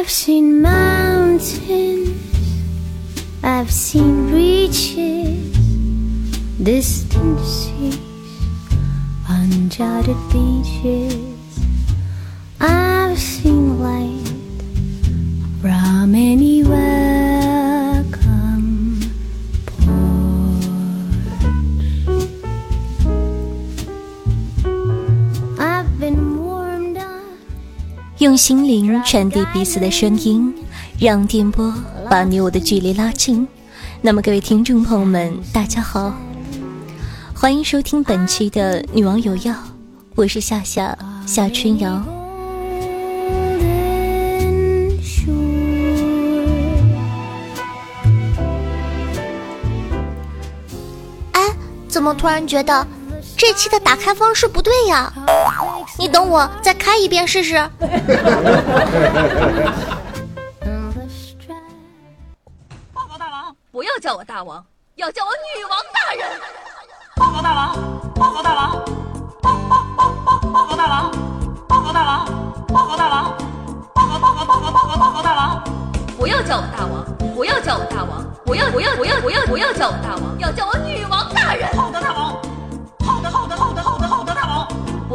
[0.00, 2.14] I've seen mountains,
[3.42, 5.58] I've seen breaches,
[6.62, 7.98] distances,
[9.28, 11.16] uncharted beaches.
[12.60, 14.62] I've seen light
[15.60, 17.07] from anywhere
[28.18, 30.52] 用心灵传递彼此的声音，
[30.98, 31.72] 让电波
[32.10, 33.46] 把你我的距离拉近。
[34.02, 36.12] 那么，各位听众朋友们，大家好，
[37.32, 39.52] 欢迎收听本期的《女王有药》，
[40.16, 42.02] 我是夏夏夏春瑶。
[51.30, 51.40] 哎，
[51.86, 52.84] 怎么突然觉得
[53.38, 55.12] 这期的打开方式不对呀？
[55.96, 57.54] 你等我再开一遍试试。
[62.92, 66.28] 报告大王，不要叫我大王，要叫我女王大人。
[67.14, 67.76] 报告大王，
[68.16, 68.84] 报告大王，
[69.40, 71.12] 报报报报报告大王，
[71.68, 72.26] 报告大王，
[72.66, 73.38] 报告大王，
[73.94, 75.62] 报告报告报告报告报告大王。
[76.18, 81.70] 不要叫我大王，不要叫我大王，不要不要不要不要不要叫我大王，要叫我女王大人。
[81.76, 82.27] 报告，大王。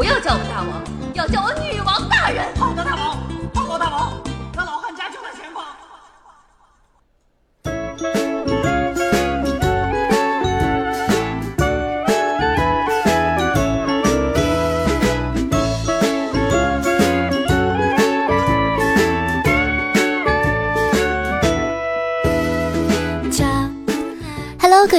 [0.04, 2.54] 不要叫我大王，要叫我女王大人。
[2.60, 3.18] 报告，大王。
[3.54, 4.12] 报告大王，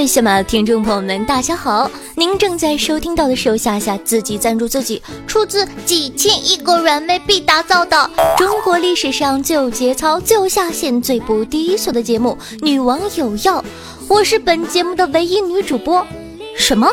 [0.05, 1.91] 位喜马拉雅听众朋友们，大家好！
[2.15, 13.63] 您正在收听到的是由夏夏自己赞助自己，出自几千亿个软妹币打造的中国历史上最有节操、最有下限、最不低俗的节目《女王有药》，
[14.07, 16.07] 我是本节目的唯一女主播。
[16.55, 16.87] 什么？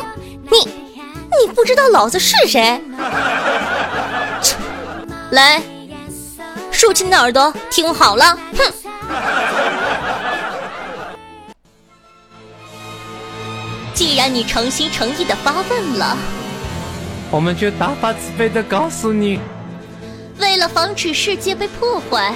[0.50, 0.60] 你
[1.44, 2.80] 你不知道老子是谁？
[5.28, 5.60] 来，
[6.70, 8.72] 竖起你的耳朵，听好了，哼！
[13.94, 16.16] 既然你诚心诚意的发问了，
[17.30, 19.38] 我们就大发慈悲的告诉你，
[20.38, 22.34] 为了防止世界被破坏，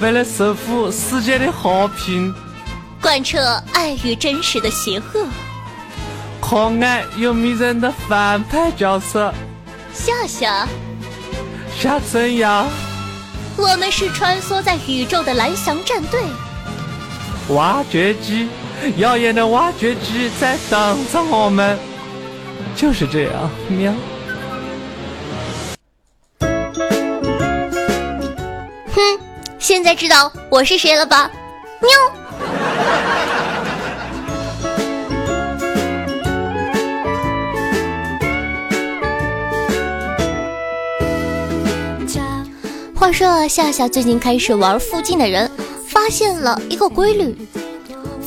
[0.00, 2.34] 为了守护世界的和平，
[3.00, 5.26] 贯彻爱与真实的邪恶。
[6.40, 9.32] 可爱又迷人的反派角色。
[9.92, 10.66] 夏夏，
[11.78, 12.66] 夏春瑶，
[13.56, 16.20] 我们是穿梭在宇宙的蓝翔战队，
[17.48, 18.48] 挖掘机，
[18.96, 21.78] 耀眼的挖掘机在等着我们，
[22.74, 23.92] 就是这样喵。
[28.94, 29.18] 哼，
[29.58, 31.30] 现在知道我是谁了吧？
[31.80, 31.90] 喵。
[42.94, 45.48] 话说，夏夏最近开始玩附近的人，
[45.86, 47.32] 发现了一个规律：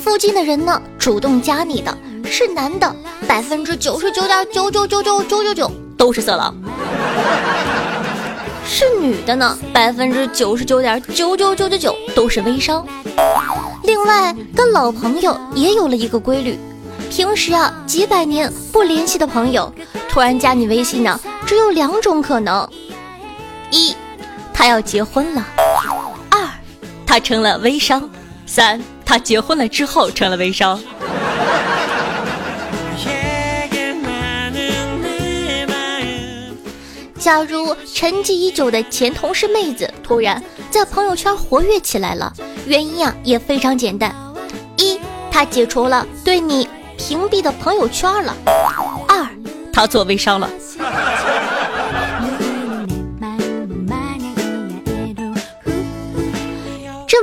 [0.03, 1.95] 附近的人呢，主动加你的
[2.25, 2.95] 是男的，
[3.27, 6.51] 百分之九十九点九九九九九九九都是色狼；
[8.65, 12.83] 是女的呢，百分之九十九点九九九九九都是微商。
[13.83, 16.57] 另外，跟老朋友也有了一个规律：
[17.11, 19.71] 平时啊几百年不联系的朋友，
[20.09, 22.67] 突然加你微信呢，只有两种可能：
[23.69, 23.95] 一。
[24.51, 25.45] 他要结婚了，
[26.29, 26.47] 二，
[27.05, 28.07] 他成了微商，
[28.45, 28.79] 三，
[29.11, 30.81] 他结婚了之后成了微商。
[37.19, 42.31] 假如沉寂已久的前同事妹子突然在朋友圈活跃起来了，
[42.65, 44.15] 原因啊也非常简单：
[44.77, 44.97] 一，
[45.29, 48.33] 她解除了对你屏蔽的朋友圈了；
[49.09, 49.27] 二，
[49.73, 50.49] 她做微商了。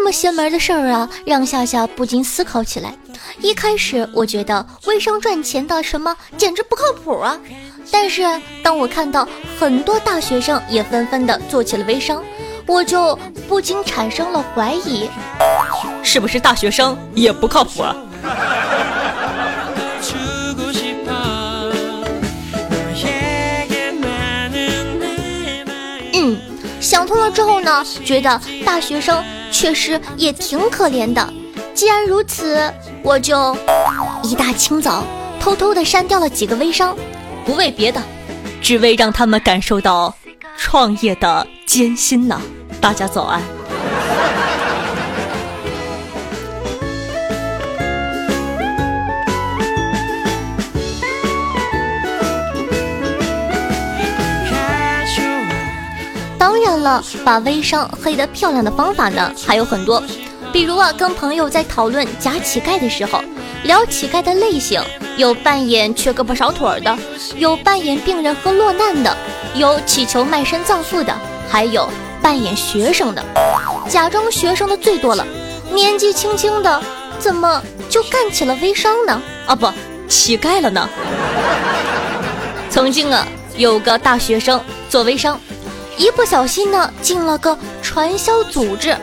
[0.08, 2.94] 么邪门的事儿啊，让夏夏不禁思考起来。
[3.42, 7.38] 一开始我觉得微商赚钱的什么简直不靠谱啊，
[7.92, 8.22] 但是
[8.62, 9.28] 当我看到
[9.60, 12.24] 很多大学生也纷纷的做起了微商，
[12.64, 13.14] 我就
[13.46, 15.10] 不禁产生了怀疑，
[16.02, 17.94] 是不是大学生也不靠谱啊？
[27.20, 31.32] 了之后呢，觉得大学生确实也挺可怜的。
[31.74, 32.72] 既然如此，
[33.02, 33.56] 我就
[34.22, 35.04] 一大清早
[35.38, 36.96] 偷偷的删掉了几个微商，
[37.44, 38.02] 不为别的，
[38.60, 40.14] 只为让他们感受到
[40.56, 42.40] 创业的艰辛呢、
[42.80, 43.40] 大家早安。
[56.78, 60.02] 了，把微商黑得漂亮的方法呢还有很多，
[60.52, 63.20] 比如啊，跟朋友在讨论假乞丐的时候，
[63.64, 64.82] 聊乞丐的类型，
[65.16, 66.96] 有扮演缺胳膊少腿的，
[67.36, 69.16] 有扮演病人和落难的，
[69.54, 71.14] 有乞求卖身葬父的，
[71.48, 71.88] 还有
[72.22, 73.22] 扮演学生的。
[73.88, 75.26] 假装学生的最多了，
[75.72, 76.82] 年纪轻轻的
[77.18, 79.20] 怎么就干起了微商呢？
[79.46, 79.70] 啊，不，
[80.08, 80.88] 乞丐了呢。
[82.70, 83.26] 曾经啊，
[83.56, 85.40] 有个大学生做微商。
[85.98, 88.96] 一不小心呢，进了个传销组织。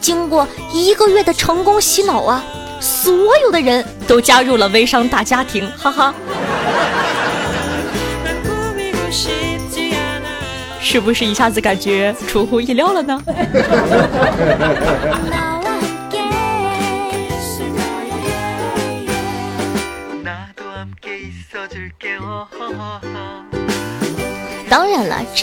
[0.00, 2.44] 经过一个月的成功洗脑啊，
[2.80, 6.14] 所有的人都加入了微商大家庭，哈哈。
[10.80, 13.20] 是不是一下子感觉出乎意料了呢？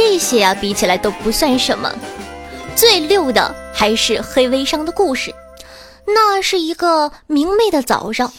[0.06, 1.90] 这些啊比起来都不算什么，
[2.76, 5.34] 最溜的还是黑微商的故事。
[6.06, 8.30] 那是一个明媚的早上，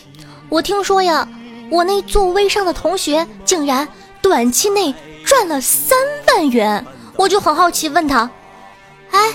[0.51, 1.27] 我听说呀，
[1.71, 3.89] 我那做微商的同学竟然
[4.21, 4.95] 短期内
[5.25, 6.85] 赚了三万元，
[7.17, 8.29] 我就很好奇问他
[9.11, 9.33] ：“哎，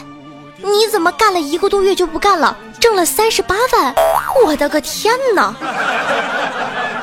[0.57, 3.95] 你怎么干了一个多月就不干了，挣了三十八万？
[4.45, 5.55] 我的个天哪！”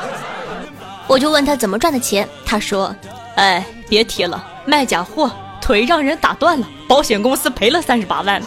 [1.05, 2.95] 我就问他怎么赚的钱，他说
[3.35, 5.31] ：“哎。”别提了，卖假货，
[5.61, 8.41] 腿让人打断了，保险公司赔了三十八万。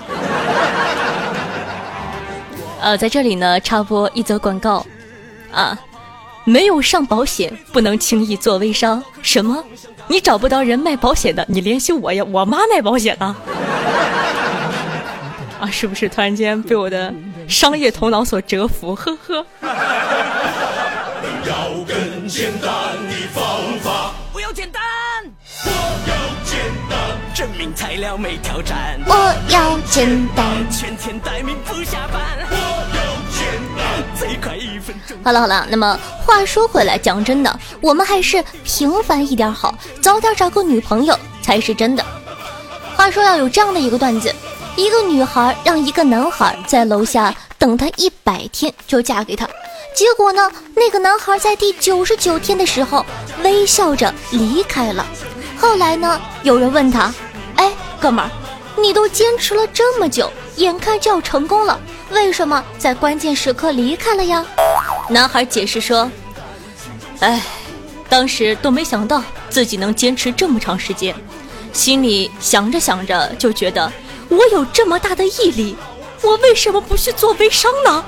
[2.79, 4.85] 呃，在这里呢，插播一则广告，
[5.51, 5.79] 啊，
[6.45, 9.03] 没有上保险，不能轻易做微商。
[9.23, 9.65] 什么？
[10.09, 13.35] 你找不到人卖保险的，你联系我呀，我妈卖保险呢。
[15.59, 17.15] 啊，是不是突然间被我的
[17.49, 18.95] 商业头脑所折服？
[18.95, 19.47] 呵呵。
[27.75, 30.07] 材料没挑战，我要简
[30.37, 30.47] 单。
[30.71, 32.21] 全天待命不下班，
[32.51, 32.55] 我
[32.97, 33.01] 要
[33.33, 33.47] 简
[33.77, 34.05] 单。
[34.15, 35.17] 最快一分钟。
[35.25, 42.05] 好了好了，那么话说回来，讲真的，我们还是平凡一点好，早点找个女朋友才是真的。
[42.95, 44.35] 话说要有这样的一个段子：
[44.77, 49.47] 一个女孩让一个男孩在楼下等她一百天就嫁给他，
[49.95, 53.05] 结果呢，那个男孩在第九十九天的时候
[53.43, 55.07] 微笑着离开了。
[55.59, 57.13] 后来呢，有人问他。
[57.61, 57.71] 哎，
[58.01, 58.31] 哥们儿，
[58.81, 61.79] 你都坚持了这么久，眼看就要成功了，
[62.11, 64.43] 为什么在关键时刻离开了呀？
[65.11, 66.11] 男孩解释说
[67.21, 67.43] ：“哎，
[68.09, 71.15] 当时都没想到自己能坚持这么长时间，
[71.71, 73.93] 心里想着想着就觉得，
[74.31, 75.77] 我有这么大的毅力，
[76.23, 78.03] 我为什么不去做微商呢？”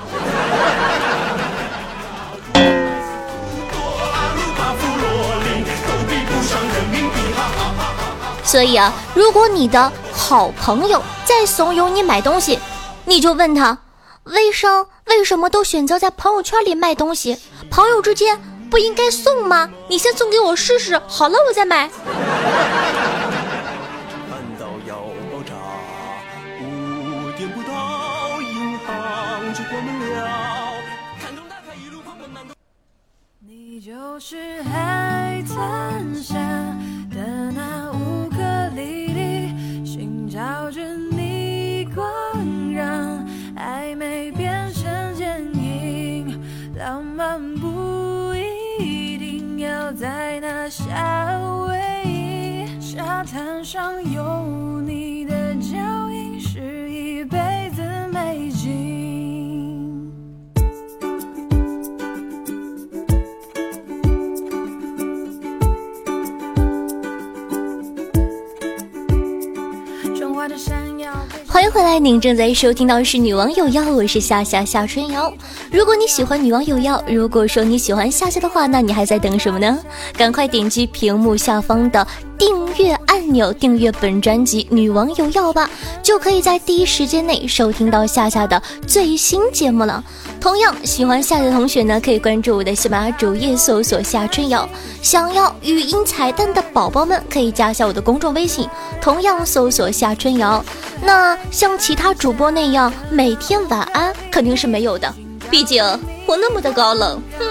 [8.53, 12.59] 所以啊，如果你的好朋友在怂恿你买东西，
[13.07, 13.79] 你就问他：
[14.25, 17.39] 微商为什么都选择在朋友圈里卖东西？
[17.71, 18.39] 朋友之间
[18.71, 19.71] 不应该送吗？
[19.89, 21.89] 你先送给我试试，好了我再买。
[33.41, 36.35] 你就是海滩下
[50.75, 54.23] 夏威夷，沙滩上有
[71.83, 75.33] 来，您正在收听到是女王有药，我是夏夏夏春瑶。
[75.71, 79.79] 如果你喜欢女王有药，如果说你喜欢夏夏的话，那你还在等什么呢？
[80.17, 82.07] 赶快点击屏幕下方的
[83.13, 85.69] 按钮，订阅本专辑《女王有药》吧，
[86.03, 90.03] 就可以在第一时间内收听到夏夏的最新节目了。
[90.41, 94.67] 同样喜欢夏夏的同学呢，可以关注我的喜马拉雅主页，搜索夏春瑶。
[95.03, 98.67] 想要语音彩蛋的宝宝们，可以加下我的公众微信，
[98.99, 100.65] 同样搜索夏春瑶。
[101.03, 105.15] 那像其他主播那样每天晚安肯定是没有的，
[105.51, 105.85] 毕竟
[106.25, 107.23] 我那么的高冷。
[107.39, 107.47] 哼。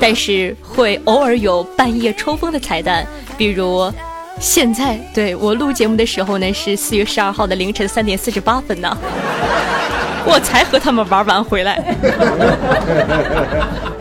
[0.00, 3.92] 但是会偶尔有半夜抽风的彩蛋，比如
[4.40, 8.96] 现在对我录节目的时候呢，是四月十二号的凌晨三点四十八分呢，
[10.24, 11.94] 我才和他们玩完回来。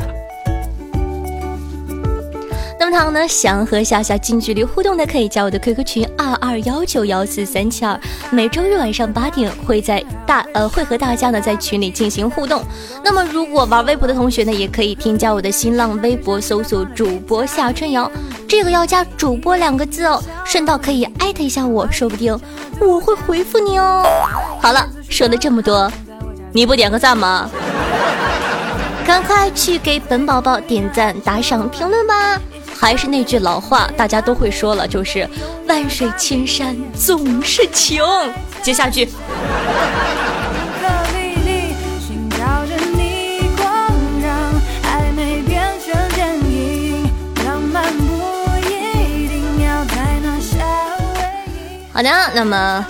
[2.91, 7.99] 那么，他呢想和夏夏近距离互动的，可以加我的 QQ 群二二幺九幺四三七二。
[8.31, 12.63] 每周日晚上八点会在大呃会和大家呢在群里进行互动。
[13.03, 18.11] 那么，如果玩微博的同学呢，也可以添加我的新浪微博，搜索主播夏春瑶，
[18.47, 20.19] 这个要加主播两个字哦。
[20.43, 22.35] 顺道可以艾特一下我，说不定
[22.79, 24.03] 我会回复你哦。
[24.59, 25.91] 好了，说了这么多，
[26.51, 27.47] 你不点个赞吗？
[29.05, 32.41] 赶快去给本宝宝点赞、打赏、评论吧！
[32.79, 35.29] 还是那句老话，大家都会说了，就是
[35.67, 38.01] 万水千山总是情。
[38.63, 39.09] 接下句。
[51.91, 52.85] 好的，那么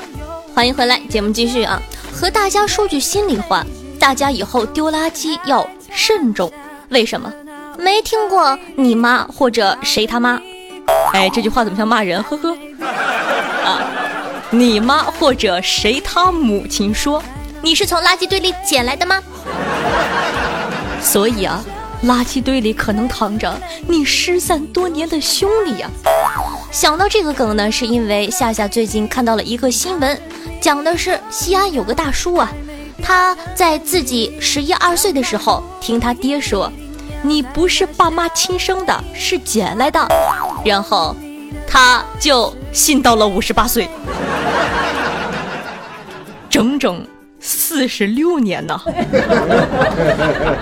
[0.53, 1.81] 欢迎回来，节目继续啊！
[2.13, 3.65] 和大家说句心里话，
[4.00, 6.51] 大家以后丢垃圾要慎重。
[6.89, 7.34] 为什么？
[7.79, 10.39] 没听过你妈或者谁他妈？
[11.13, 12.21] 哎，这句话怎么像骂人？
[12.21, 12.51] 呵呵。
[13.63, 13.81] 啊，
[14.50, 17.24] 你妈或者谁他母亲说
[17.62, 19.21] 你是从垃圾堆里捡来的吗？
[21.01, 21.63] 所以啊，
[22.03, 23.57] 垃圾堆里可能躺着
[23.88, 25.89] 你失散多年的兄弟呀。
[26.71, 30.21] 想到这个梗呢，是因为夏夏最近看到了一个新闻，
[30.59, 32.51] 讲的是西安有个大叔啊，
[33.01, 36.69] 他在自己十一二岁的时候听他爹说。
[37.21, 40.07] 你不是爸妈亲生的，是捡来的，
[40.63, 41.15] 然后
[41.67, 43.89] 他就信到了五十八岁，
[46.49, 47.05] 整整
[47.39, 48.79] 四十六年呢。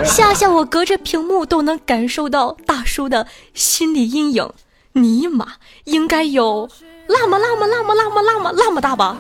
[0.04, 4.50] 夏夏，我隔着屏幕都能感受到大叔的心理阴影。
[4.94, 5.46] 尼玛，
[5.84, 6.68] 应该有
[7.08, 9.16] 那么那么那么那么那么那么大吧？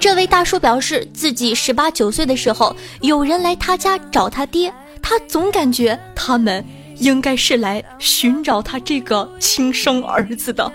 [0.00, 4.72] 这位大叔表示，自己十八九岁的时候，有人来他家找他爹。
[5.12, 6.64] 他总感觉他们
[6.96, 10.72] 应该是来寻找他这个亲生儿子的。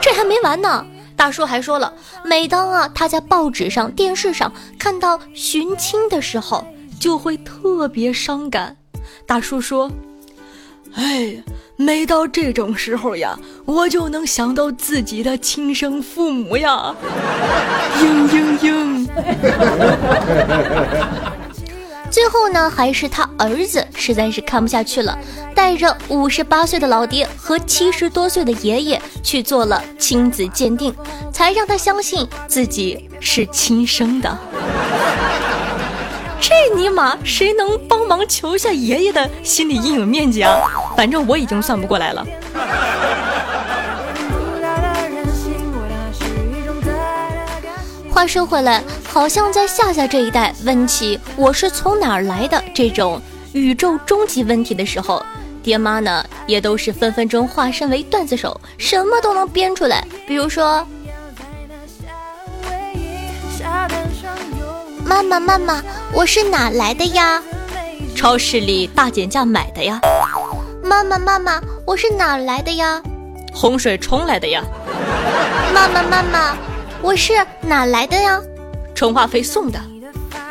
[0.00, 0.86] 这还没完呢，
[1.16, 1.92] 大叔还说了，
[2.24, 6.64] 每当啊他在报纸上、电视上看到寻亲的时候，
[7.00, 8.76] 就会特别伤感。
[9.26, 9.90] 大叔说
[10.94, 11.42] ：“哎，
[11.74, 16.94] 每到这种时候呀，我就能想到自己的亲生父母呀。”
[17.98, 19.04] 嘤嘤嘤。
[22.10, 25.18] 最后呢，还是他儿子实在是看不下去了，
[25.54, 30.94] 带着五十八岁的老爹和七十多岁的爷爷去做了亲子鉴定，
[31.32, 34.38] 才让他相信自己是亲生的。
[36.40, 40.60] 这尼玛，谁能帮忙求一下爷爷的心理阴影面积啊？
[40.96, 42.24] 反正我已经算不过来了。
[48.16, 53.20] 话说回来，好像在夏夏这一代问起我是从哪儿来的这种
[53.52, 55.22] 宇宙终极问题的时候，
[55.62, 60.02] 爹妈呢也都是分分钟化身为段子手，什么都能编出来。
[60.26, 60.82] 比如说，
[65.04, 67.42] 妈妈妈妈，我是哪来的呀？
[68.14, 70.00] 超市里大减价买的呀。
[70.82, 72.98] 妈妈妈妈，我是哪来的呀？
[73.52, 74.64] 洪水冲来的呀。
[75.74, 76.56] 妈妈妈妈。
[77.06, 78.42] 我是哪来的呀？
[78.92, 79.78] 充话费送的。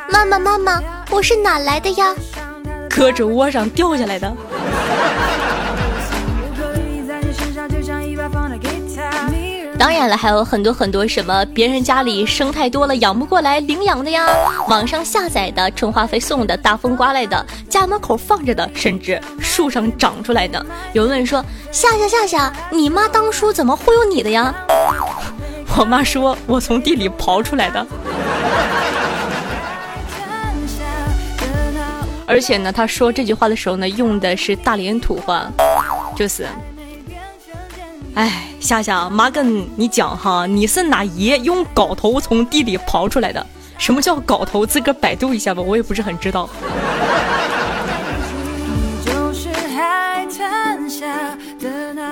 [0.09, 0.81] 妈妈妈妈，
[1.11, 2.15] 我是哪来的呀？
[2.89, 4.33] 胳肢窝上掉下来的。
[9.77, 14.25] 当然了，还有很多很多什么别人家里生太多了养不过来领养的呀，
[14.69, 20.65] 网上下载的充话费送的，大风刮来的，家门口放着的，甚至树上长出来的。
[20.93, 24.55] 有人问说：夏夏夏夏，你妈当初怎么忽悠你的呀？
[25.77, 27.85] 我妈说我从地里刨出来的，
[32.25, 35.51] 而且呢，她说这句话的时候呢，用的是大连土话，
[36.15, 36.47] 就是，
[38.13, 43.45] 哎，夏夏，妈跟你讲哈，你是哪爷用镐头从地里刨出来的？
[43.77, 44.65] 什么叫镐头？
[44.65, 46.49] 自个百度一下吧，我也不是很知道。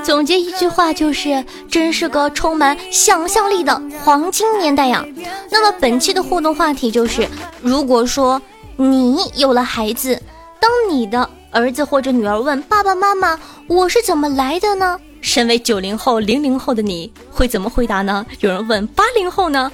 [0.03, 5.03] 总结一句话就是，真是个充满想象力的黄金年代呀。
[5.49, 7.27] 那么本期的互动话题就是：
[7.61, 8.41] 如果说
[8.75, 10.21] 你有了孩子，
[10.59, 14.99] 当你的儿子或者女儿问爸爸妈妈我是怎么来的呢？
[15.21, 18.25] 身为九零后、零零后的你会怎么回答呢？
[18.41, 19.71] 有人问八零后呢？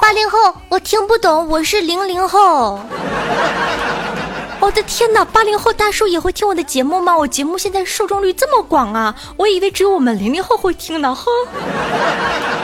[0.00, 2.78] 八零后，我听不懂，我是零零后。
[4.62, 5.24] 我的天哪！
[5.24, 7.18] 八零后大叔也会听我的节目吗？
[7.18, 9.12] 我节目现在受众率这么广啊！
[9.36, 12.61] 我以为只有我们零零后会听呢，哼。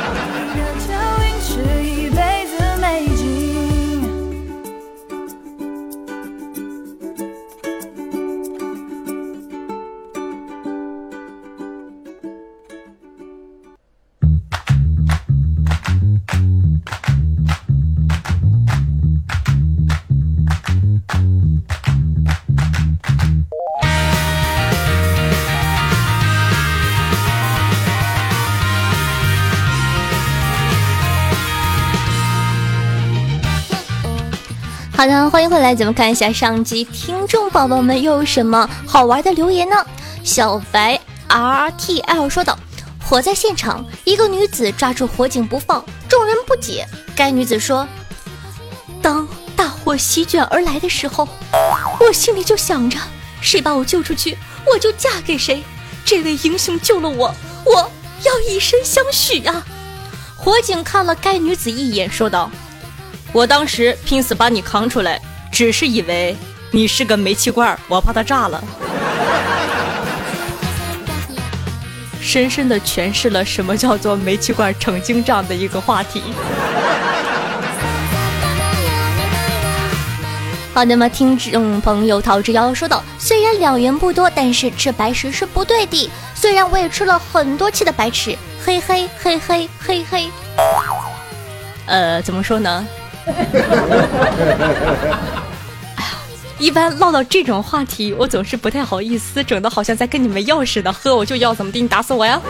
[35.30, 39.76] 欢迎回来，咱们看一下上集听众宝宝们又有什么好玩的留言呢？
[40.24, 42.58] 小白 R T L 说道
[43.04, 46.86] ：“火灾现场，一个女子抓住火警不放，众人不解。
[47.14, 47.86] 该女子说：
[49.02, 51.28] 当大火席卷而来的时候，
[52.00, 52.98] 我心里就想着，
[53.42, 54.38] 谁把我救出去，
[54.72, 55.62] 我就嫁给谁。
[56.06, 57.34] 这位英雄救了我，
[57.66, 57.90] 我
[58.24, 59.62] 要以身相许啊！”
[60.36, 62.50] 火警看了该女子一眼，说道。
[63.32, 65.20] 我当时拼死把你扛出来，
[65.52, 66.36] 只是以为
[66.70, 68.62] 你是个煤气罐，我怕它炸了。
[72.20, 76.22] 深深的诠释了什么叫做煤气罐成精这样的一个话题。
[80.74, 86.10] 好那么，听众朋友陶之妖说道：“虽然两元不多，但是吃白食是不对的。
[86.34, 90.30] 虽然我也吃了很多期的白吃，嘿嘿嘿嘿嘿嘿。
[91.86, 92.86] 呃，怎么说呢？”
[95.96, 96.10] 哎呀，
[96.58, 100.92] 一般唠到这种话题，我总是不太好意思，整的好像在跟你们要似的。
[100.92, 101.80] 喝我就要，怎么地？
[101.82, 102.40] 你打死我呀！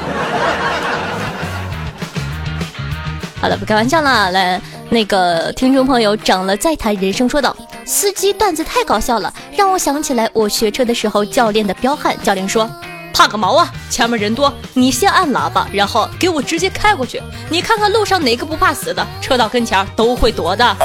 [3.40, 4.30] 好了，不开玩笑了。
[4.30, 12.16] 来，那个听众朋友长了再谈人生，说道：司机段子太搞笑了，让我想起来我学车的时候教练的彪悍。
[12.22, 12.68] 教练说。
[13.12, 13.70] 怕个毛啊！
[13.90, 17.20] 前面人多，你先按喇叭，然后给我直接开过去。
[17.50, 19.04] 你看看路上哪个不怕死的？
[19.20, 20.76] 车到跟前都会躲的。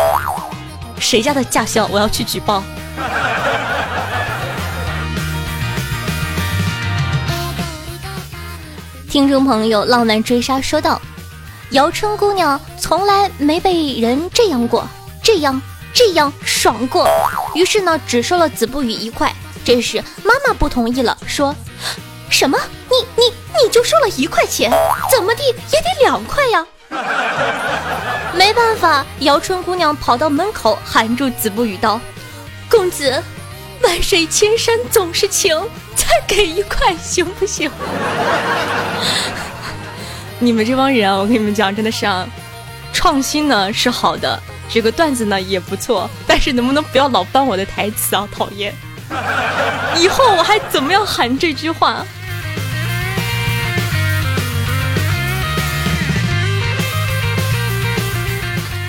[0.99, 1.87] 谁家的驾校？
[1.91, 2.63] 我要去举报。
[9.09, 10.99] 听众朋友，浪漫追杀说道
[11.69, 14.87] ：“姚春姑娘从来没被人这样过，
[15.21, 15.61] 这样
[15.93, 17.07] 这样爽过。
[17.53, 19.31] 于是呢，只收了子不语一块。
[19.63, 21.55] 这时妈妈不同意了，说。”
[22.33, 22.57] 什么？
[22.89, 23.31] 你你
[23.63, 24.71] 你就收了一块钱，
[25.11, 26.65] 怎么地也得两块呀！
[28.33, 32.01] 没办法，姚春姑娘跑到门口喊住子不语道
[32.67, 33.21] ：“公子，
[33.83, 35.55] 万水千山总是情，
[35.95, 37.69] 再给一块行不行？”
[40.39, 42.27] 你们这帮人啊，我跟你们讲，真的是啊，
[42.91, 48.27] 创新呢是好的，这个段子呢也不错，但是能不能不要老翻我的台词啊？
[48.35, 48.73] 讨厌！
[49.97, 52.03] 以后我还怎么样喊这句话？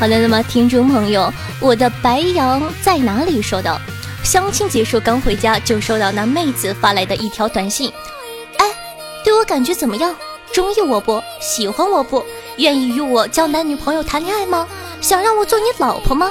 [0.04, 3.40] 好的，那么听众朋友，我的白羊在哪里？
[3.40, 3.80] 说道，
[4.22, 7.90] 相亲结束刚回家，就收到那妹子发来的一条短信。
[8.58, 8.66] 哎，
[9.24, 10.14] 对我感觉怎么样？
[10.52, 11.22] 中意我不？
[11.40, 12.22] 喜欢我不？
[12.58, 14.68] 愿意与我交男女朋友谈恋爱吗？
[15.00, 16.30] 想让我做你老婆吗？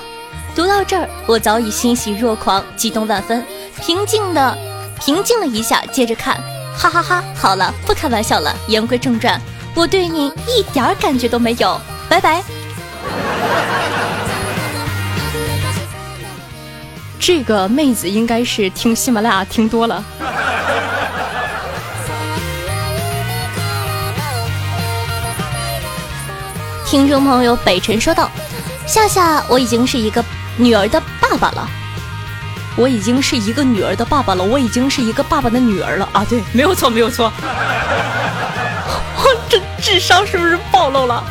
[0.55, 3.43] 读到这儿，我早已欣喜若狂，激动万分。
[3.81, 4.55] 平静的
[5.03, 6.39] 平静了一下，接着看，
[6.77, 7.23] 哈哈哈！
[7.35, 8.55] 好了，不开玩笑了。
[8.67, 9.41] 言归正传，
[9.73, 11.81] 我对你一点感觉都没有。
[12.07, 12.43] 拜拜。
[17.19, 20.03] 这个妹子应该是听喜马拉雅听多了。
[26.85, 28.29] 听众朋友北辰说道
[28.85, 30.23] ：“夏夏，我已经是一个
[30.57, 31.67] 女儿的爸爸了，
[32.75, 36.25] 我已经是一个女儿的爸爸了，我已经是一个爸爸的女儿了啊！
[36.29, 37.31] 对，没有错，没有错。
[39.15, 41.23] 我这智商是不是暴露了？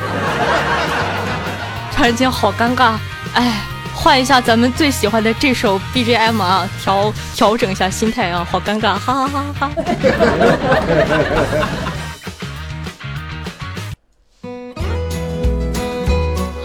[2.03, 2.95] 突然间好尴尬，
[3.35, 3.63] 哎。”
[3.95, 9.71] 换一下咱们最喜欢的这首 BGM 啊，调调整一下心态啊，好尴尬，哈哈哈哈！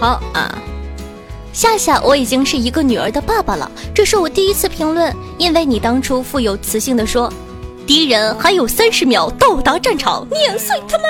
[0.00, 0.58] 好啊，
[1.52, 7.32] 夏夏，我已经是一个女儿的爸爸了，这是我第一次评论，因为你当初富有磁性的说。
[7.88, 11.08] 敌人还有三十秒到达战场，碾碎他们！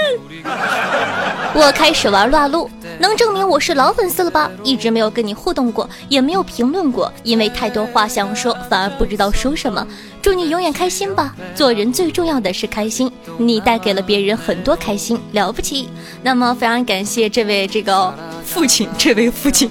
[1.52, 4.48] 我开始玩撸啊撸，能证明我是老粉丝了吧？
[4.62, 9.84] 一直没有跟你互动过，也没有评论过，因为太多话想说，反而不知道说什么。
[10.22, 11.34] 祝你永远开心吧！
[11.52, 15.88] 做人最重要的是开心，你带给了别人很多开心，了不起。
[16.22, 18.14] 那么非常感谢这位这个
[18.44, 19.68] 父亲，这位父亲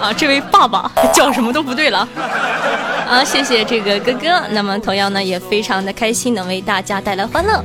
[0.00, 2.08] 啊，这位爸爸叫什么都不对了。
[3.12, 4.40] 啊，谢谢这个哥哥。
[4.52, 7.62] 那么同样呢，也非常的开心能为大家带来欢乐。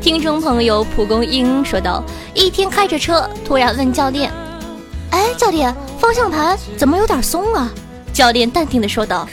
[0.00, 2.02] 听众朋友蒲公英说道：
[2.34, 4.28] 一天开着车，突然问教练
[5.12, 7.70] ：“哎，教练，方向盘怎么有点松啊？”
[8.12, 9.28] 教练淡定的说道：“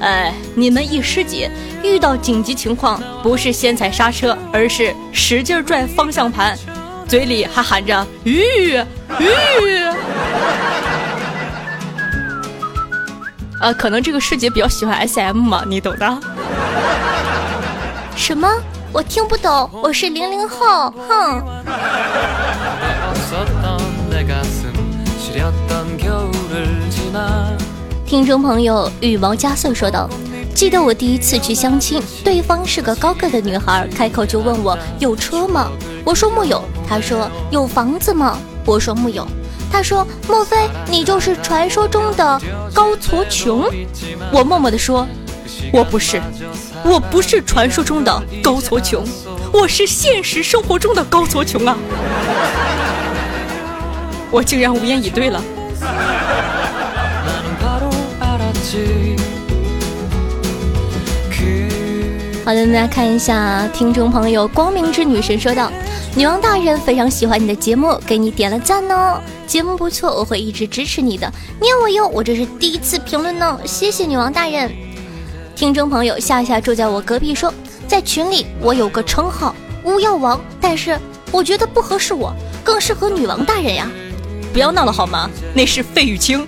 [0.00, 1.50] 哎，你们一师姐
[1.82, 6.58] 遇到紧急情况，不是先踩刹车，而是使劲拽方向盘，
[7.06, 8.80] 嘴里还喊着‘吁吁’。”
[13.62, 16.18] 啊，可能这个师姐比较喜欢 SM 嘛，你懂的。
[18.16, 18.48] 什么？
[18.92, 19.70] 我听不懂。
[19.80, 21.40] 我是零零后，哼。
[28.04, 30.10] 听众朋友羽毛加色说道
[30.52, 35.70] ：“记得我第一次去相亲，对方是个高个的女孩，开口就问我有车吗？
[36.04, 36.60] 我说木有。
[36.88, 38.36] 他说有房子吗？
[38.66, 39.24] 我说木有。”
[39.72, 42.40] 他说：“莫非你就是传说中的
[42.74, 43.64] 高矬穷？”
[44.30, 45.08] 我默默地说
[45.72, 46.20] ：“我不是，
[46.84, 49.02] 我不是传说中的高矬穷，
[49.52, 51.76] 我是现实生活中的高矬穷啊！”
[54.30, 55.42] 我竟然无言以对了。
[62.44, 65.70] 好的，来看一下听众朋友光明之女神说道
[66.14, 71.30] ：“女王大人非常喜欢你的节目，给你点了赞哦。”节目不错，我会一直支持你的。
[71.58, 74.70] 念我哟，我这是第一次评论呢，谢谢女王大人。
[75.56, 77.52] 听众朋友夏夏住在我隔壁说，
[77.88, 80.98] 在群里我有个称号巫妖王，但是
[81.30, 83.88] 我觉得不合适我，更适合女王大人呀。
[84.52, 85.30] 不要闹了好吗？
[85.54, 86.46] 那是费玉清，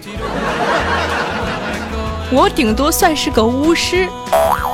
[2.31, 4.07] 我顶多算是个巫师，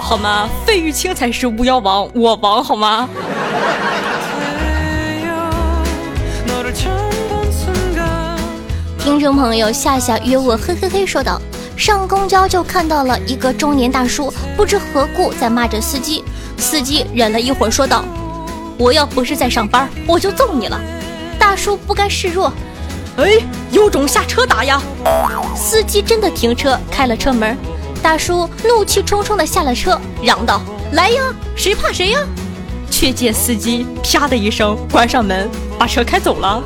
[0.00, 0.48] 好吗？
[0.66, 3.08] 费玉清才是巫妖王，我王好吗？
[9.10, 11.42] 听众朋友夏夏约我，嘿嘿嘿，说道：
[11.76, 16.22] 上公交就看到了一个中年大叔，不知何故在骂着司机。
[16.56, 18.04] 司机忍了一会儿，说道
[18.78, 20.80] ：“我要不是在上班，我就揍你了。”
[21.40, 22.52] 大叔不甘示弱，
[23.16, 23.32] 哎，
[23.72, 24.80] 有种下车打呀！
[25.56, 27.58] 司机真的停车，开了车门。
[28.00, 30.62] 大叔怒气冲冲的下了车，嚷道
[30.94, 31.20] ：“来呀，
[31.56, 32.20] 谁怕谁呀！”
[32.88, 36.62] 却见司机啪的一声关上门，把车开走了。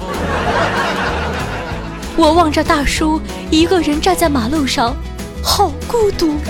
[2.17, 4.95] 我望着大叔一个人站在马路上，
[5.43, 6.37] 好孤独。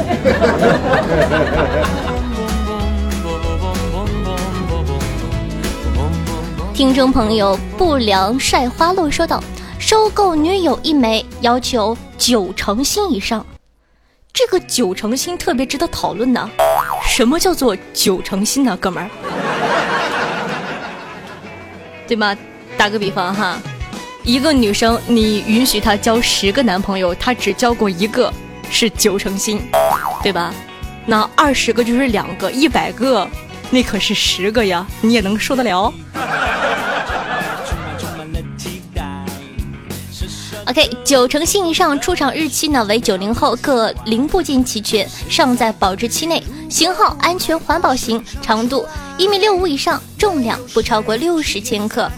[6.74, 9.42] 听众朋友不良晒花露说道
[9.78, 13.46] ：“收购女友一枚，要求九成新以上。”
[14.34, 16.50] 这个九成新特别值得讨论呢。
[17.06, 19.08] 什么叫做九成新呢，哥们儿？
[22.06, 22.36] 对吗？
[22.76, 23.56] 打个比方哈。
[24.24, 28.32] 一个女生，你允许她交十个男朋友，她只交过一个，
[28.70, 29.60] 是九成新，
[30.22, 30.52] 对吧？
[31.04, 33.28] 那二十个就是两个，一百个，
[33.70, 35.92] 那可是十个呀，你也能受得了
[40.66, 48.86] ？OK，九成新以上，出厂日期呢为九零后，各零部件齐全，尚在保质期内，型号安全环保型，长度
[49.18, 52.10] 一米六五以上，重量不超过六十千克。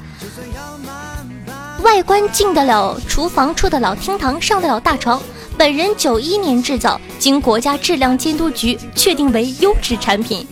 [1.87, 5.23] 外观进得了厨房，出得了厅堂，上得了大床。
[5.57, 10.45] 本人九一年制造，经国家质量监督局确定为优质产品。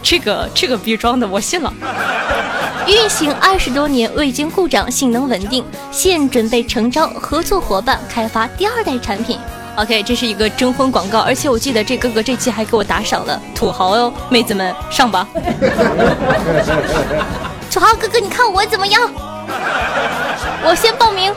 [0.00, 1.74] 这个这个逼装的，我信了。
[2.86, 9.36] 运行二十多年未经故障，性能稳定，现准备诚招合作伙伴开发第二代产品。
[9.74, 15.26] OK，这是一个征婚广告，而且我记得这哥哥这期还给我打赏了，土豪哦，妹子们上吧。
[17.76, 19.02] 土豪哥哥，你看我怎么样？
[20.64, 21.30] 我先报名。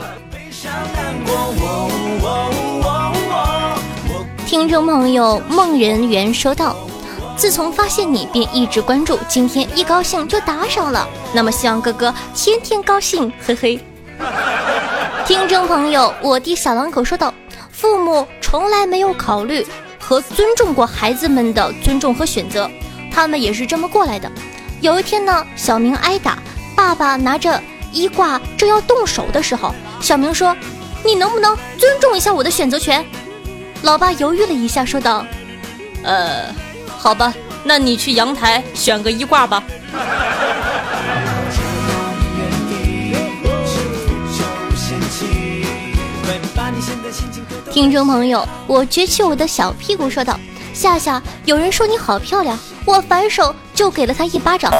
[4.46, 6.74] 听众朋友梦人缘说道
[7.36, 11.06] ：“自从发现你，便一直关注，今天一高兴就打赏了。
[11.34, 13.78] 那么希望哥哥天天高兴，嘿嘿。”
[15.26, 17.34] 听众朋友我的小狼狗说道
[17.70, 19.66] ：“父母从来没有考虑
[19.98, 22.66] 和尊重过孩子们的尊重和选择，
[23.12, 24.32] 他们也是这么过来的。”
[24.80, 26.38] 有一天呢，小明挨打，
[26.74, 27.62] 爸爸拿着
[27.92, 30.56] 衣挂正要动手的时候，小明说
[31.04, 33.04] ：“你能不能尊重一下我的选择权？”
[33.82, 35.24] 老爸犹豫了一下，说道
[36.02, 36.46] ：“呃，
[36.96, 39.62] 好吧，那你去阳台选个衣挂吧。”
[47.70, 50.40] 听众朋友，我撅起我的小屁股说道
[50.80, 54.70] ：“夏夏，有人说你好漂亮，我反手。”就给了他一巴掌。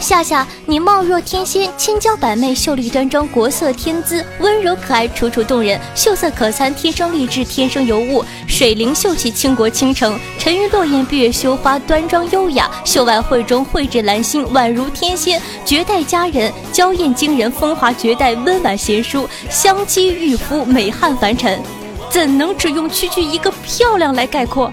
[0.00, 21.62] 夏夏，你貌若天仙，千娇百媚，秀丽端庄，国色天姿，温柔可爱，楚楚动人，秀色可餐，天生丽质，天生尤物，水灵秀气，倾国倾城，沉鱼落雁，闭月羞花，端庄优雅，秀外慧中，蕙质兰心，宛如天仙，绝代佳人，娇艳惊人，风华绝代，温婉贤淑，香肌玉肤，美汉凡尘，
[22.08, 24.72] 怎能只用区区一个漂亮来概括？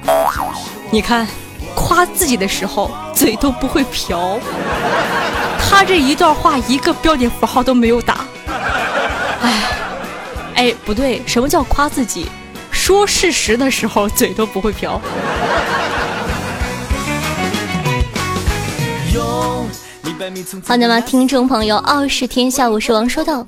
[0.94, 1.28] 你看。
[1.76, 4.40] 夸自己的时候，嘴都不会瓢。
[5.58, 8.26] 他这一段话一个标点符号都没有打。
[9.42, 9.64] 哎，
[10.54, 12.28] 哎，不对，什么叫夸自己？
[12.70, 15.02] 说事实的时候嘴都不会瓢。
[20.64, 23.44] 好的吗，听众朋友，傲视天下，我是王说道。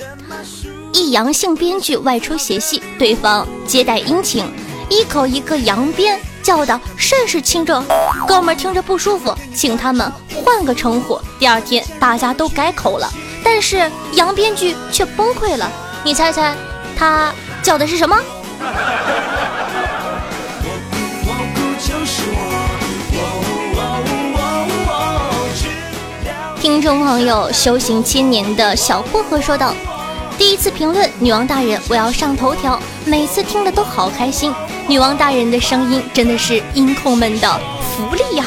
[0.93, 4.43] 一阳性编剧外出写戏，对方接待殷勤，
[4.89, 6.19] 一口一个扬鞭。
[6.45, 7.83] 叫的甚是清正，
[8.27, 11.19] 哥们听着不舒服，请他们换个称呼。
[11.39, 13.11] 第二天大家都改口了，
[13.43, 15.67] 但是杨编剧却崩溃了。
[16.03, 16.53] 你猜猜，
[16.95, 18.15] 他叫的是什么？
[26.61, 29.73] 听众朋友，修行千年的小薄荷说道
[30.37, 34.53] ：“第一次评论女王大人，我要上头条，每次听的都好开心。”
[34.87, 38.45] 女王大人的声音真的是音控们的福利呀！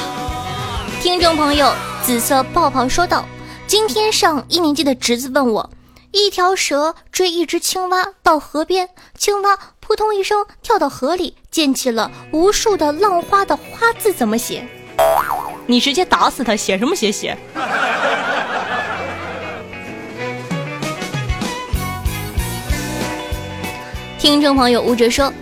[1.03, 1.75] 听众朋友，
[2.05, 3.25] 紫色泡泡说道
[3.67, 5.69] ：“今天上一年级的侄子问我，
[6.13, 14.65] 一条蛇追一只青蛙到河边，青蛙扑通一声跳到河里，溅起了无数的浪花的花字怎么写？
[15.67, 17.37] 你直接打死他，写什么写写？”
[24.21, 25.33] 听众朋友，吴哲说。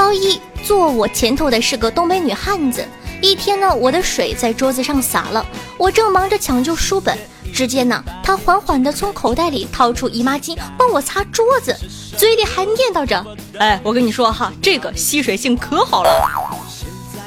[0.00, 2.82] 高一坐我前头的是个东北女汉子。
[3.20, 5.44] 一天呢，我的水在桌子上洒了，
[5.76, 7.18] 我正忙着抢救书本，
[7.52, 11.76] 只见呢，她缓缓地从口袋里掏出姨妈巾帮我擦桌子，
[12.16, 13.22] 嘴里还念叨着
[13.60, 16.10] ：“哎，我跟你说哈，这个吸水性可好了。”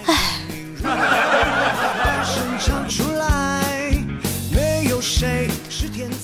[0.08, 0.18] 哎。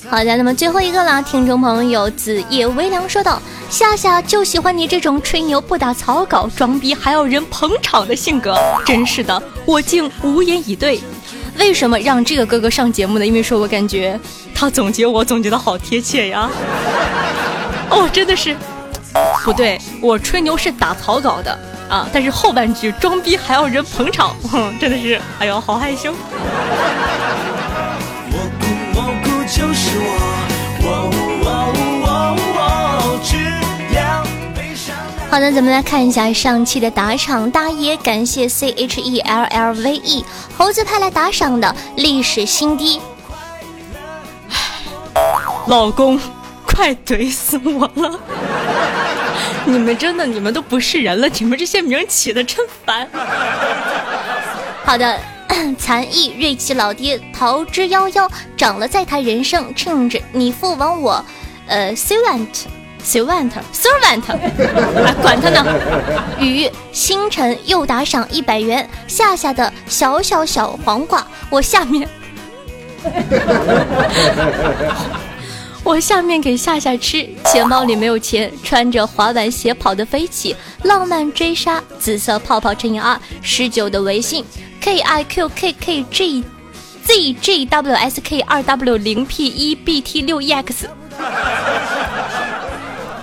[0.09, 10.99] 好的，那么最后一个啦，听众朋友子夜微凉说道：“夏夏就喜欢你这种吹牛不打草稿、装逼还要人捧场的性格，真是的，我竟无言以对。
[11.59, 13.25] 为什么让这个哥哥上节目呢？
[13.27, 14.19] 因为说我感觉
[14.55, 16.49] 他总结我总结的好贴切呀。
[17.91, 18.57] 哦，真的是，
[19.43, 21.51] 不对，我吹牛是打草稿的
[21.87, 26.11] 啊，但是后半句装逼还要人捧场，哼，真的是，哎呦，好害羞。”
[35.29, 40.25] 好的，咱们来看一下上期的打赏，大爷感谢 C H E L L V E
[40.57, 42.99] 猴子派来打赏的历史新低。
[45.67, 46.19] 老公，
[46.65, 48.19] 快怼死我了！
[49.65, 53.07] 你们真的，你们都不是人了，你们这些名起的真烦。
[54.83, 55.19] 好的。
[55.79, 59.73] 残意锐气老爹逃之夭夭，长了再谈人生。
[59.73, 61.25] change 你父王我，
[61.65, 62.65] 呃 servant
[63.03, 63.63] servant，啊，
[65.21, 65.63] 管他呢。
[66.39, 72.07] 雨星辰又打赏一百元，夏夏的小小小黄瓜，我下面，
[75.83, 77.27] 我下面给夏夏吃。
[77.45, 84.45] 钱包里没有钱，穿着滑板鞋跑的飞起，浪漫追杀，紫色泡泡乘以二，十九的微信。
[84.81, 86.43] k i q k k g
[87.03, 90.87] z g w s k 二 w 零 p 一 b t 六 e x，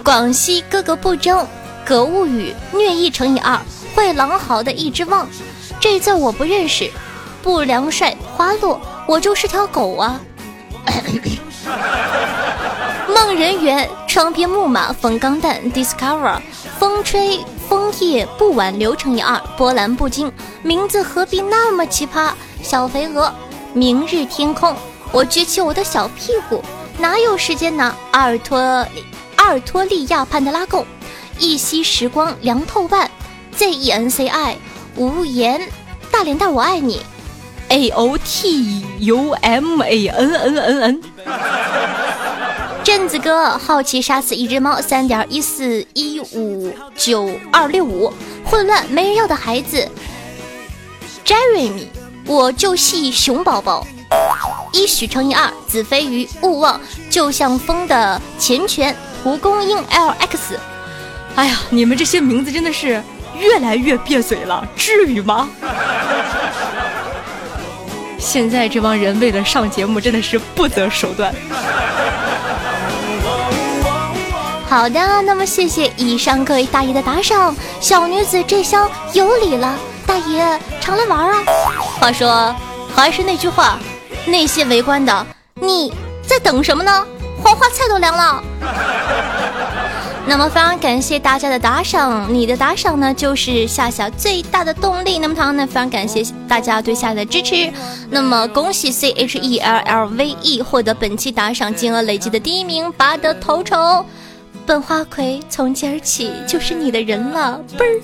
[0.07, 1.45] 广西哥哥不争，
[1.85, 3.61] 格物语虐一乘以二，
[3.93, 5.27] 会狼嚎的一只汪，
[5.81, 6.89] 这字我不认识。
[7.43, 10.21] 不良帅花落，我就是条狗啊。
[13.13, 16.39] 梦人缘窗边木马风钢弹 discover
[16.79, 17.45] 风吹。
[17.69, 20.31] 枫叶不挽留乘以二，波澜不惊，
[20.63, 22.31] 名字何必那么奇葩？
[22.63, 23.35] 小肥鹅，
[23.73, 24.73] 明日天空，
[25.11, 26.63] 我举起我的小屁股，
[26.97, 27.93] 哪有时间呢？
[28.13, 28.87] 阿尔托
[29.47, 30.85] 阿尔托利亚潘德拉贡，
[31.39, 33.09] 一夕时光凉透半
[33.53, 34.57] ，Z E N C I
[34.97, 35.61] 无言，
[36.11, 37.01] 大脸蛋我爱你
[37.69, 41.01] ，A O T U M A N N N N。
[42.83, 48.13] 镇子哥好奇杀死一只猫，三点一四一五九二六五，
[48.45, 49.89] 混乱没人要的孩子
[51.25, 51.87] ，Jeremy，
[52.27, 53.87] 我就系熊宝宝，
[54.73, 58.93] 一许乘以二，子非鱼勿忘，就像风的缱绻，
[59.27, 60.55] 蒲公英 LX，
[61.35, 63.03] 哎呀，你们这些名字真的是
[63.37, 65.49] 越来越别嘴了，至于吗？
[68.21, 71.35] 现在这帮人为了上节目真的是不择手段。
[74.69, 81.43] 好的，那么谢谢以上各位大爷的打赏，小女子这厢有礼了，大爷常来玩啊。
[81.99, 82.55] 话说，
[82.95, 83.77] 还是那句话，
[84.25, 85.93] 那些围观的，你
[86.25, 87.05] 在等什么呢？
[87.43, 88.43] 黄花菜都凉了。
[90.29, 95.21] 那么非常感谢大家的打赏，你的打赏呢就是夏夏最大的动力。
[95.21, 97.71] 那么同样呢，非常感谢大家对夏夏的支持。
[98.11, 104.05] 那么恭喜 C H E L L V E 获得本期打赏金额累计的第一名，拔得头筹。
[104.67, 108.03] 本花魁从今儿起就是你的人了，嘣儿。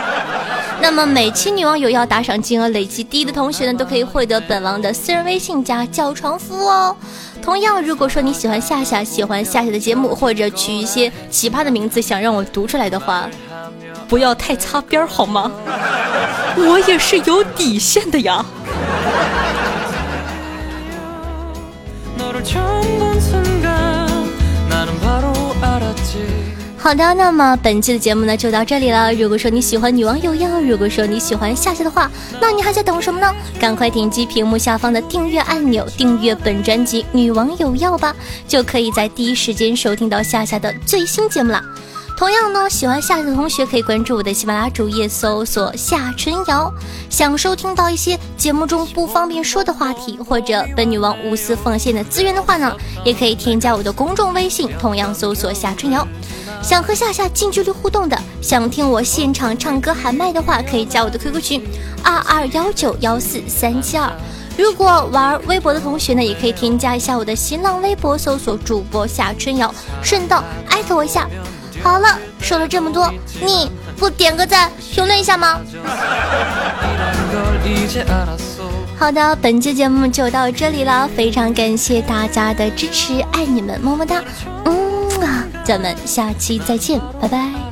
[0.80, 6.96] 那么每期女王有要打赏金额累计低的同学呢，都可以获得本王的私人微信加叫床服务哦。
[7.46, 13.30] 同样，如果说你喜欢夏夏，喜欢夏夏的节目，或者取一些奇葩的名字想让我读出来的话，
[14.08, 15.52] 不要太擦边儿好吗？
[16.58, 18.44] 我也是有底线的呀。
[26.86, 29.12] 好的，那么本期的节目呢就到这里了。
[29.12, 32.08] 如果说你喜欢女王有药，如果说你喜欢夏夏的话，
[32.40, 33.34] 那你还在等什么呢？
[33.58, 38.14] 赶快点击屏幕下方的订阅按钮，订阅本专辑《女王有药》吧，
[38.46, 41.60] 就可以在第一时间收听到夏夏的最新节目了。
[42.16, 46.72] 同样呢，喜欢夏夏的同学可以关注我的喜马拉雅主页，搜索夏春瑶。
[47.10, 52.74] 想收听到一些节目中不方便说的话题，或者本女王无私奉献的资源的话呢，
[53.04, 56.08] 也可以添加我的公众微信，同样搜索夏春瑶。
[56.62, 61.62] 想和夏夏近距离互动的，想听我现场唱歌喊麦的话，可以加我的 QQ 群
[62.02, 64.10] 二二幺九幺四三七二。
[64.56, 71.28] 如果玩微博的同学呢，也可以添加一下我的新浪微博，搜索主播夏春瑶，顺道艾特我一下。
[71.86, 73.08] 好了，说了这么多，
[73.40, 75.60] 你不点个赞，评论一下吗？
[78.98, 84.20] 好的，本期节目就到这里了，非常感谢大家的支持，爱你们，么么哒，
[84.64, 87.65] 嗯啊，咱们下期再见，拜拜。